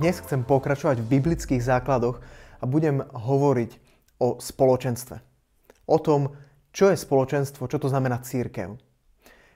dnes 0.00 0.16
chcem 0.24 0.40
pokračovať 0.48 1.04
v 1.04 1.10
biblických 1.20 1.60
základoch 1.60 2.24
a 2.56 2.64
budem 2.64 3.04
hovoriť 3.04 3.70
o 4.16 4.40
spoločenstve. 4.40 5.20
O 5.84 6.00
tom, 6.00 6.32
čo 6.72 6.88
je 6.88 6.96
spoločenstvo, 6.96 7.68
čo 7.68 7.76
to 7.76 7.92
znamená 7.92 8.24
církev. 8.24 8.80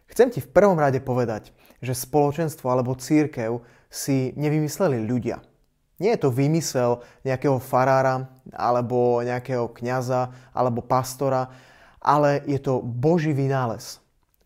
Chcem 0.05 0.29
ti 0.29 0.45
v 0.45 0.53
prvom 0.53 0.77
rade 0.77 1.01
povedať, 1.01 1.57
že 1.81 1.97
spoločenstvo 1.97 2.69
alebo 2.69 2.93
církev 2.93 3.65
si 3.89 4.37
nevymysleli 4.37 5.09
ľudia. 5.09 5.41
Nie 5.97 6.21
je 6.21 6.29
to 6.29 6.37
výmysel 6.37 7.01
nejakého 7.25 7.57
farára, 7.57 8.29
alebo 8.53 9.25
nejakého 9.25 9.73
kňaza, 9.73 10.29
alebo 10.53 10.85
pastora, 10.85 11.49
ale 12.05 12.45
je 12.45 12.61
to 12.61 12.85
Boží 12.85 13.33
vynález. 13.33 13.97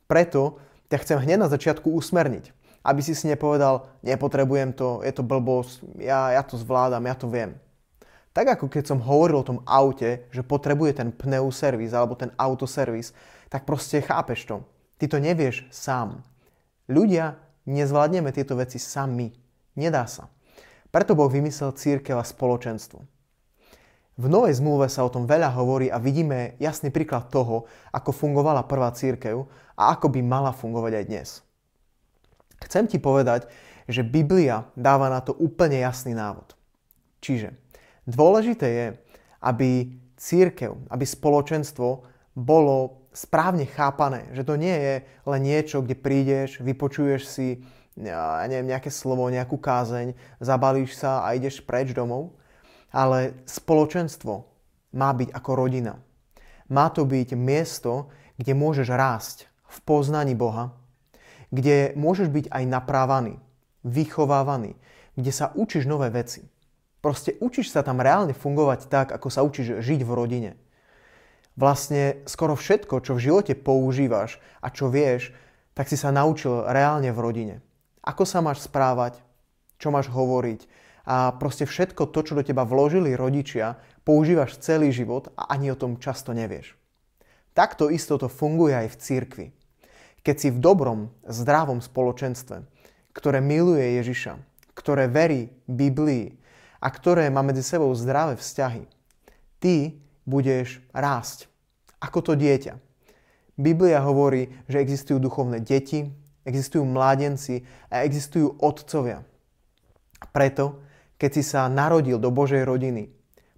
Preto 0.07 0.63
ťa 0.95 1.03
chcem 1.03 1.19
hneď 1.19 1.43
na 1.43 1.51
začiatku 1.51 1.91
usmerniť 1.91 2.55
aby 2.89 3.05
si 3.05 3.13
si 3.13 3.29
nepovedal, 3.29 4.01
nepotrebujem 4.01 4.73
to, 4.73 5.05
je 5.05 5.13
to 5.13 5.21
blbosť, 5.21 6.01
ja, 6.01 6.33
ja 6.33 6.41
to 6.41 6.57
zvládam, 6.57 7.05
ja 7.05 7.13
to 7.13 7.29
viem. 7.29 7.61
Tak 8.33 8.57
ako 8.57 8.73
keď 8.73 8.85
som 8.89 9.05
hovoril 9.05 9.45
o 9.45 9.49
tom 9.49 9.61
aute, 9.69 10.25
že 10.33 10.47
potrebuje 10.47 11.05
ten 11.05 11.09
pneuservis 11.13 11.93
alebo 11.93 12.17
ten 12.17 12.33
autoservis, 12.41 13.13
tak 13.53 13.69
proste 13.69 14.01
chápeš 14.01 14.49
to. 14.49 14.57
Ty 14.97 15.05
to 15.13 15.19
nevieš 15.21 15.69
sám. 15.69 16.25
Ľudia 16.89 17.37
nezvládneme 17.69 18.33
tieto 18.33 18.57
veci 18.57 18.81
sami. 18.81 19.35
Nedá 19.77 20.09
sa. 20.09 20.33
Preto 20.89 21.13
Boh 21.13 21.29
vymyslel 21.29 21.77
církev 21.77 22.17
a 22.17 22.25
spoločenstvo. 22.25 23.05
V 24.19 24.27
Novej 24.27 24.59
zmluve 24.59 24.91
sa 24.91 25.07
o 25.07 25.13
tom 25.13 25.31
veľa 25.31 25.55
hovorí 25.55 25.87
a 25.95 26.03
vidíme 26.03 26.59
jasný 26.59 26.91
príklad 26.91 27.31
toho, 27.31 27.71
ako 27.95 28.11
fungovala 28.11 28.67
prvá 28.67 28.91
církev 28.91 29.47
a 29.79 29.95
ako 29.95 30.11
by 30.11 30.21
mala 30.27 30.51
fungovať 30.51 30.93
aj 30.99 31.05
dnes. 31.07 31.29
Chcem 32.63 32.91
ti 32.91 32.99
povedať, 32.99 33.47
že 33.89 34.05
Biblia 34.05 34.69
dáva 34.77 35.09
na 35.09 35.25
to 35.25 35.33
úplne 35.33 35.81
jasný 35.81 36.13
návod. 36.13 36.53
Čiže 37.25 37.57
dôležité 38.05 38.67
je, 38.69 38.87
aby 39.41 39.99
církev, 40.19 40.77
aby 40.91 41.05
spoločenstvo 41.07 42.05
bolo 42.35 43.09
správne 43.15 43.67
chápané, 43.67 44.31
že 44.35 44.47
to 44.47 44.55
nie 44.55 44.75
je 44.75 44.95
len 45.27 45.41
niečo, 45.43 45.83
kde 45.83 45.97
prídeš, 45.99 46.63
vypočuješ 46.63 47.23
si 47.27 47.49
ja 47.99 48.47
neviem, 48.47 48.71
nejaké 48.71 48.95
slovo, 48.95 49.27
nejakú 49.27 49.59
kázeň, 49.59 50.15
zabalíš 50.39 50.95
sa 51.03 51.27
a 51.27 51.35
ideš 51.35 51.59
preč 51.67 51.91
domov, 51.91 52.39
ale 52.95 53.43
spoločenstvo 53.43 54.47
má 54.95 55.11
byť 55.11 55.35
ako 55.35 55.51
rodina. 55.59 55.99
Má 56.71 56.93
to 56.95 57.03
byť 57.03 57.35
miesto, 57.35 58.13
kde 58.39 58.53
môžeš 58.55 58.89
rásť 58.93 59.37
v 59.67 59.79
poznaní 59.83 60.39
Boha, 60.39 60.79
kde 61.51 61.97
môžeš 61.97 62.29
byť 62.29 62.47
aj 62.53 62.65
naprávaný, 62.69 63.41
vychovávaný, 63.85 64.77
kde 65.17 65.33
sa 65.33 65.51
učíš 65.57 65.89
nové 65.89 66.13
veci. 66.13 66.47
Proste 66.99 67.39
učíš 67.39 67.71
sa 67.71 67.87
tam 67.87 68.03
reálne 68.03 68.35
fungovať 68.35 68.91
tak, 68.91 69.09
ako 69.15 69.29
sa 69.31 69.47
učíš 69.47 69.81
žiť 69.81 70.01
v 70.03 70.15
rodine. 70.15 70.51
Vlastne 71.59 72.23
skoro 72.31 72.55
všetko, 72.55 73.03
čo 73.03 73.19
v 73.19 73.25
živote 73.25 73.55
používaš 73.59 74.39
a 74.63 74.71
čo 74.71 74.87
vieš, 74.87 75.35
tak 75.75 75.91
si 75.91 75.99
sa 75.99 76.15
naučil 76.15 76.67
reálne 76.67 77.11
v 77.11 77.23
rodine. 77.23 77.57
Ako 78.03 78.23
sa 78.27 78.39
máš 78.43 78.67
správať, 78.67 79.19
čo 79.79 79.91
máš 79.91 80.11
hovoriť 80.11 80.67
a 81.09 81.33
proste 81.35 81.65
všetko 81.65 82.13
to, 82.13 82.21
čo 82.21 82.37
do 82.37 82.45
teba 82.45 82.69
vložili 82.69 83.17
rodičia, 83.17 83.81
používaš 84.05 84.61
celý 84.61 84.93
život 84.93 85.33
a 85.41 85.57
ani 85.57 85.73
o 85.73 85.79
tom 85.79 85.97
často 85.97 86.37
nevieš. 86.37 86.77
Takto 87.57 87.91
isto 87.91 88.21
to 88.21 88.29
funguje 88.29 88.77
aj 88.77 88.89
v 88.93 89.01
cirkvi. 89.01 89.47
Keď 90.29 90.37
si 90.37 90.53
v 90.53 90.61
dobrom, 90.61 91.09
zdravom 91.25 91.81
spoločenstve, 91.81 92.61
ktoré 93.17 93.41
miluje 93.41 93.97
Ježiša, 93.97 94.37
ktoré 94.77 95.09
verí 95.09 95.49
Biblii 95.65 96.37
a 96.85 96.93
ktoré 96.93 97.33
má 97.33 97.41
medzi 97.41 97.65
sebou 97.65 97.89
zdravé 97.97 98.37
vzťahy, 98.37 98.85
ty 99.57 99.97
budeš 100.29 100.85
rásť 100.93 101.49
ako 101.97 102.21
to 102.21 102.33
dieťa. 102.37 102.77
Biblia 103.57 104.05
hovorí, 104.05 104.53
že 104.69 104.85
existujú 104.85 105.17
duchovné 105.17 105.65
deti, 105.65 106.13
existujú 106.45 106.85
mládenci 106.85 107.65
a 107.89 108.05
existujú 108.05 108.61
otcovia. 108.61 109.25
Preto, 110.29 110.85
keď 111.17 111.31
si 111.41 111.41
sa 111.41 111.73
narodil 111.73 112.21
do 112.21 112.29
Božej 112.29 112.69
rodiny, 112.69 113.09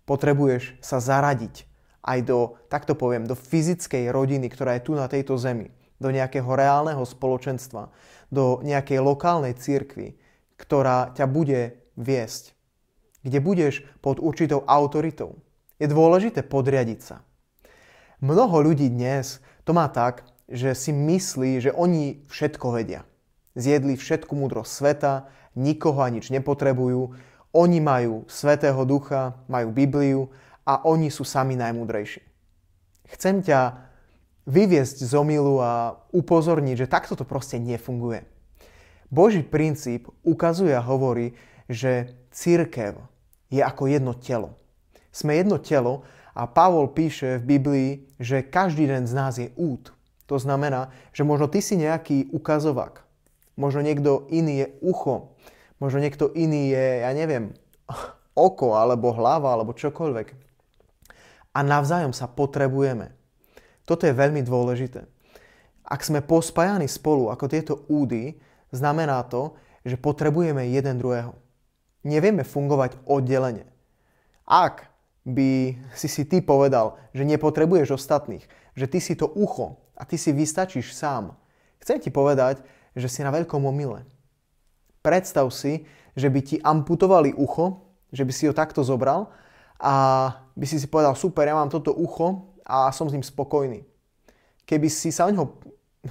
potrebuješ 0.07 0.79
sa 0.79 1.03
zaradiť 1.03 1.67
aj 2.07 2.19
do, 2.23 2.55
takto 2.71 2.95
poviem, 2.95 3.27
do 3.27 3.35
fyzickej 3.35 4.15
rodiny, 4.15 4.47
ktorá 4.47 4.79
je 4.79 4.87
tu 4.87 4.95
na 4.95 5.11
tejto 5.11 5.35
zemi 5.35 5.80
do 6.01 6.09
nejakého 6.09 6.49
reálneho 6.49 7.05
spoločenstva, 7.05 7.93
do 8.33 8.65
nejakej 8.65 8.99
lokálnej 9.05 9.55
cirkvi, 9.55 10.17
ktorá 10.57 11.13
ťa 11.13 11.29
bude 11.29 11.77
viesť, 12.01 12.57
kde 13.23 13.39
budeš 13.39 13.85
pod 14.01 14.17
určitou 14.17 14.65
autoritou. 14.65 15.37
Je 15.77 15.89
dôležité 15.89 16.45
podriadiť 16.45 17.01
sa. 17.05 17.17
Mnoho 18.21 18.73
ľudí 18.73 18.89
dnes 18.89 19.41
to 19.65 19.73
má 19.77 19.89
tak, 19.89 20.25
že 20.51 20.75
si 20.77 20.93
myslí, 20.93 21.63
že 21.63 21.71
oni 21.73 22.27
všetko 22.29 22.77
vedia. 22.77 23.07
Zjedli 23.57 23.97
všetku 23.97 24.33
múdrosť 24.37 24.71
sveta, 24.73 25.13
nikoho 25.57 26.01
a 26.05 26.09
nič 26.09 26.29
nepotrebujú, 26.29 27.17
oni 27.51 27.79
majú 27.83 28.23
Svetého 28.31 28.79
Ducha, 28.87 29.35
majú 29.51 29.75
Bibliu 29.75 30.31
a 30.63 30.87
oni 30.87 31.11
sú 31.11 31.27
sami 31.27 31.59
najmúdrejší. 31.59 32.23
Chcem 33.11 33.43
ťa 33.43 33.90
vyviesť 34.49 35.05
z 35.05 35.13
omilu 35.17 35.61
a 35.61 36.01
upozorniť, 36.13 36.87
že 36.87 36.91
takto 36.91 37.17
to 37.17 37.25
proste 37.29 37.61
nefunguje. 37.61 38.25
Boží 39.11 39.43
princíp 39.43 40.07
ukazuje 40.23 40.71
a 40.71 40.85
hovorí, 40.85 41.35
že 41.67 42.15
církev 42.31 42.99
je 43.51 43.61
ako 43.61 43.91
jedno 43.91 44.15
telo. 44.15 44.55
Sme 45.11 45.39
jedno 45.39 45.59
telo 45.59 46.07
a 46.31 46.47
Pavol 46.47 46.95
píše 46.95 47.43
v 47.43 47.59
Biblii, 47.59 47.91
že 48.23 48.47
každý 48.47 48.87
jeden 48.87 49.11
z 49.11 49.13
nás 49.15 49.35
je 49.37 49.51
út. 49.59 49.91
To 50.31 50.39
znamená, 50.39 50.95
že 51.11 51.27
možno 51.27 51.51
ty 51.51 51.59
si 51.59 51.75
nejaký 51.75 52.31
ukazovák, 52.31 53.03
možno 53.59 53.83
niekto 53.83 54.31
iný 54.31 54.63
je 54.63 54.67
ucho, 54.79 55.35
možno 55.83 55.99
niekto 55.99 56.31
iný 56.31 56.71
je, 56.71 57.03
ja 57.03 57.11
neviem, 57.11 57.51
oko 58.39 58.79
alebo 58.79 59.11
hlava 59.11 59.51
alebo 59.51 59.75
čokoľvek. 59.75 60.29
A 61.51 61.67
navzájom 61.67 62.15
sa 62.15 62.31
potrebujeme. 62.31 63.11
Toto 63.91 64.07
je 64.07 64.15
veľmi 64.15 64.47
dôležité. 64.47 65.03
Ak 65.83 66.07
sme 66.07 66.23
pospájani 66.23 66.87
spolu 66.87 67.27
ako 67.27 67.51
tieto 67.51 67.75
údy, 67.91 68.39
znamená 68.71 69.27
to, 69.27 69.59
že 69.83 69.99
potrebujeme 69.99 70.63
jeden 70.71 70.95
druhého. 71.03 71.35
Nevieme 72.07 72.47
fungovať 72.47 73.03
oddelenie. 73.11 73.67
Ak 74.47 74.87
by 75.27 75.75
si 75.99 76.07
si 76.07 76.23
ty 76.23 76.39
povedal, 76.39 77.03
že 77.11 77.27
nepotrebuješ 77.27 77.99
ostatných, 77.99 78.47
že 78.79 78.87
ty 78.87 79.03
si 79.03 79.19
to 79.19 79.27
ucho 79.27 79.83
a 79.99 80.07
ty 80.07 80.15
si 80.15 80.31
vystačíš 80.31 80.95
sám, 80.95 81.35
chcem 81.83 81.99
ti 81.99 82.15
povedať, 82.15 82.63
že 82.95 83.11
si 83.11 83.27
na 83.27 83.35
veľkom 83.35 83.59
omyle. 83.67 84.07
Predstav 85.03 85.51
si, 85.51 85.83
že 86.15 86.31
by 86.31 86.41
ti 86.47 86.57
amputovali 86.63 87.35
ucho, 87.35 87.91
že 88.15 88.23
by 88.23 88.31
si 88.31 88.47
ho 88.47 88.55
takto 88.55 88.87
zobral 88.87 89.35
a 89.83 90.31
by 90.55 90.67
si 90.69 90.79
si 90.79 90.87
povedal, 90.87 91.19
super, 91.19 91.43
ja 91.49 91.59
mám 91.59 91.73
toto 91.73 91.91
ucho, 91.91 92.50
a 92.71 92.95
som 92.95 93.11
s 93.11 93.15
ním 93.19 93.27
spokojný. 93.27 93.83
Keby 94.63 94.87
si, 94.87 95.11
sa 95.11 95.27
o 95.27 95.35
neho, 95.35 95.59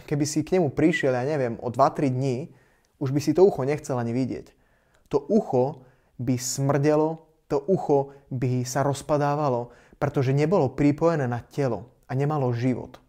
keby 0.04 0.28
si 0.28 0.44
k 0.44 0.60
nemu 0.60 0.76
prišiel, 0.76 1.16
ja 1.16 1.24
neviem, 1.24 1.56
o 1.64 1.72
2-3 1.72 2.12
dní, 2.12 2.52
už 3.00 3.16
by 3.16 3.20
si 3.24 3.32
to 3.32 3.48
ucho 3.48 3.64
nechcel 3.64 3.96
ani 3.96 4.12
vidieť. 4.12 4.52
To 5.16 5.24
ucho 5.32 5.88
by 6.20 6.36
smrdelo, 6.36 7.24
to 7.48 7.64
ucho 7.64 8.12
by 8.28 8.68
sa 8.68 8.84
rozpadávalo, 8.84 9.72
pretože 9.96 10.36
nebolo 10.36 10.76
pripojené 10.76 11.32
na 11.32 11.40
telo 11.40 11.88
a 12.06 12.12
nemalo 12.12 12.52
život. 12.52 13.00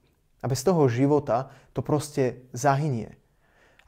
A 0.41 0.49
bez 0.49 0.63
toho 0.63 0.87
života 0.87 1.51
to 1.75 1.83
proste 1.83 2.47
zahynie. 2.55 3.19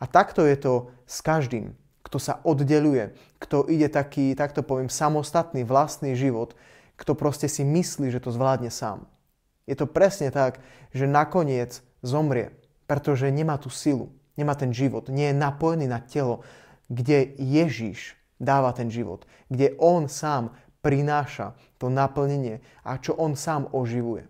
A 0.02 0.10
takto 0.10 0.42
je 0.42 0.58
to 0.58 0.90
s 1.06 1.22
každým, 1.22 1.78
kto 2.02 2.18
sa 2.18 2.42
oddeluje, 2.42 3.14
kto 3.38 3.70
ide 3.70 3.86
taký, 3.86 4.34
takto 4.34 4.66
poviem, 4.66 4.90
samostatný 4.90 5.62
vlastný 5.62 6.18
život, 6.18 6.58
kto 6.98 7.14
proste 7.14 7.46
si 7.46 7.62
myslí, 7.62 8.10
že 8.10 8.20
to 8.20 8.34
zvládne 8.34 8.68
sám. 8.68 9.06
Je 9.66 9.78
to 9.78 9.86
presne 9.86 10.32
tak, 10.34 10.58
že 10.90 11.06
nakoniec 11.06 11.80
zomrie, 12.02 12.50
pretože 12.90 13.30
nemá 13.30 13.56
tú 13.56 13.70
silu, 13.70 14.10
nemá 14.34 14.58
ten 14.58 14.74
život, 14.74 15.06
nie 15.08 15.30
je 15.30 15.36
napojený 15.38 15.86
na 15.86 16.02
telo, 16.02 16.42
kde 16.90 17.32
Ježiš 17.38 18.18
dáva 18.42 18.74
ten 18.74 18.90
život, 18.90 19.24
kde 19.46 19.78
on 19.78 20.10
sám 20.10 20.50
prináša 20.82 21.54
to 21.78 21.86
naplnenie 21.86 22.58
a 22.82 22.98
čo 22.98 23.14
on 23.14 23.38
sám 23.38 23.70
oživuje. 23.70 24.26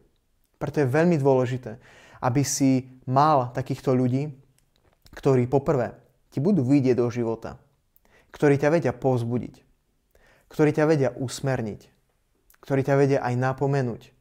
Preto 0.60 0.84
je 0.84 0.92
veľmi 0.92 1.16
dôležité, 1.16 1.80
aby 2.22 2.44
si 2.46 3.00
mal 3.08 3.50
takýchto 3.50 3.96
ľudí, 3.96 4.30
ktorí 5.16 5.48
poprvé 5.48 5.96
ti 6.30 6.38
budú 6.38 6.62
vidieť 6.62 6.96
do 6.96 7.08
života, 7.10 7.58
ktorí 8.30 8.60
ťa 8.60 8.68
vedia 8.72 8.92
povzbudiť, 8.94 9.54
ktorí 10.48 10.70
ťa 10.70 10.84
vedia 10.86 11.10
usmerniť, 11.16 11.80
ktorí 12.62 12.80
ťa 12.84 12.94
vedia 12.94 13.18
aj 13.24 13.34
napomenúť, 13.36 14.14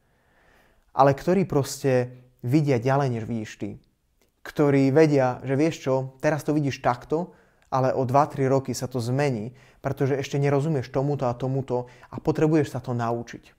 ale 0.92 1.16
ktorí 1.16 1.48
proste 1.48 2.12
vidia 2.44 2.82
ďalej, 2.82 3.08
než 3.12 3.24
vidíš 3.28 3.52
ty. 3.58 3.70
Ktorí 4.42 4.90
vedia, 4.90 5.40
že 5.46 5.56
vieš 5.56 5.76
čo, 5.86 5.96
teraz 6.20 6.42
to 6.42 6.52
vidíš 6.52 6.82
takto, 6.82 7.38
ale 7.72 7.96
o 7.96 8.04
2-3 8.04 8.52
roky 8.52 8.76
sa 8.76 8.92
to 8.92 9.00
zmení, 9.00 9.56
pretože 9.80 10.20
ešte 10.20 10.36
nerozumieš 10.36 10.92
tomuto 10.92 11.30
a 11.30 11.38
tomuto 11.38 11.88
a 12.12 12.20
potrebuješ 12.20 12.76
sa 12.76 12.80
to 12.84 12.92
naučiť. 12.92 13.56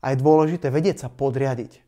A 0.00 0.14
je 0.14 0.22
dôležité 0.22 0.72
vedieť 0.72 1.04
sa 1.04 1.08
podriadiť. 1.12 1.84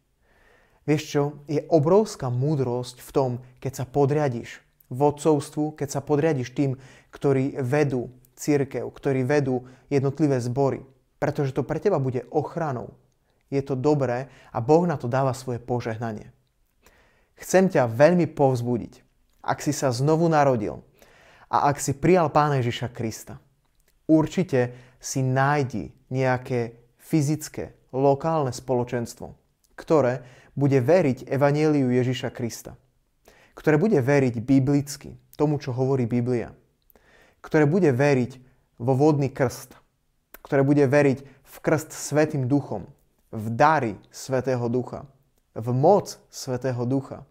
Vieš 0.85 1.03
čo, 1.05 1.23
je 1.49 1.65
obrovská 1.69 2.29
múdrosť 2.33 3.01
v 3.01 3.11
tom, 3.13 3.31
keď 3.61 3.73
sa 3.73 3.85
podriadiš 3.85 4.61
vodcovstvu, 4.89 5.77
keď 5.77 5.89
sa 5.89 6.01
podriadiš 6.01 6.57
tým, 6.57 6.81
ktorí 7.13 7.61
vedú 7.61 8.09
církev, 8.37 8.89
ktorí 8.89 9.25
vedú 9.25 9.69
jednotlivé 9.93 10.41
zbory. 10.41 10.85
Pretože 11.21 11.53
to 11.53 11.67
pre 11.67 11.77
teba 11.83 12.01
bude 12.01 12.25
ochranou. 12.33 12.97
Je 13.49 13.61
to 13.65 13.75
dobré 13.75 14.29
a 14.53 14.59
Boh 14.61 14.85
na 14.85 15.01
to 15.01 15.09
dáva 15.09 15.33
svoje 15.33 15.61
požehnanie. 15.61 16.33
Chcem 17.39 17.71
ťa 17.71 17.89
veľmi 17.89 18.29
povzbudiť, 18.33 19.01
ak 19.45 19.63
si 19.63 19.73
sa 19.73 19.95
znovu 19.95 20.27
narodil 20.29 20.83
a 21.49 21.71
ak 21.73 21.81
si 21.81 21.97
prijal 21.97 22.29
Pána 22.29 22.61
Ježiša 22.61 22.93
Krista. 22.93 23.41
Určite 24.09 24.75
si 24.99 25.23
nájdi 25.23 25.95
nejaké 26.11 26.77
fyzické, 26.99 27.79
lokálne 27.95 28.53
spoločenstvo, 28.53 29.33
ktoré 29.79 30.27
bude 30.59 30.83
veriť 30.83 31.31
Evanieliu 31.31 31.89
Ježiša 31.89 32.35
Krista 32.35 32.77
ktoré 33.59 33.75
bude 33.75 33.99
veriť 33.99 34.39
biblicky, 34.39 35.19
tomu, 35.35 35.59
čo 35.59 35.75
hovorí 35.75 36.07
Biblia, 36.07 36.55
ktoré 37.43 37.67
bude 37.67 37.91
veriť 37.91 38.39
vo 38.79 38.95
vodný 38.95 39.35
krst, 39.35 39.75
ktoré 40.47 40.63
bude 40.63 40.87
veriť 40.87 41.19
v 41.27 41.57
krst 41.59 41.91
Svetým 41.91 42.47
duchom, 42.47 42.87
v 43.33 43.47
dary 43.53 43.95
Svetého 44.09 44.69
ducha, 44.69 45.05
v 45.53 45.69
moc 45.75 46.17
Svetého 46.33 46.83
ducha, 46.89 47.25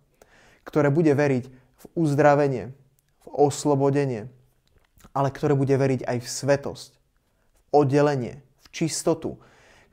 ktoré 0.68 0.92
bude 0.92 1.14
veriť 1.16 1.46
v 1.52 1.84
uzdravenie, 1.96 2.76
v 3.24 3.28
oslobodenie, 3.32 4.28
ale 5.16 5.30
ktoré 5.34 5.58
bude 5.58 5.74
veriť 5.74 6.06
aj 6.06 6.18
v 6.22 6.28
svetosť, 6.28 6.92
v 6.94 7.64
oddelenie, 7.74 8.36
v 8.62 8.68
čistotu, 8.70 9.42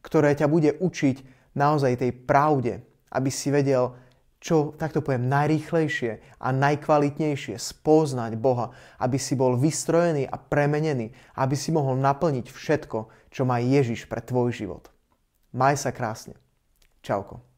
ktoré 0.05 0.37
ťa 0.37 0.51
bude 0.51 0.77
učiť 0.77 1.17
naozaj 1.57 2.03
tej 2.03 2.13
pravde, 2.13 2.85
aby 3.09 3.31
si 3.31 3.49
vedel 3.49 3.97
čo, 4.45 4.77
takto 4.77 5.01
poviem, 5.01 5.25
najrýchlejšie 5.33 6.37
a 6.37 6.49
najkvalitnejšie 6.53 7.57
spoznať 7.57 8.37
Boha, 8.37 8.77
aby 9.01 9.17
si 9.17 9.33
bol 9.33 9.57
vystrojený 9.57 10.29
a 10.29 10.37
premenený, 10.37 11.17
aby 11.41 11.57
si 11.57 11.73
mohol 11.73 11.97
naplniť 11.97 12.53
všetko, 12.53 13.09
čo 13.33 13.43
má 13.49 13.57
Ježiš 13.57 14.05
pre 14.05 14.21
tvoj 14.21 14.53
život. 14.53 14.94
Maj 15.55 15.87
sa 15.87 15.95
krásne. 15.95 16.35
Čauko. 16.99 17.54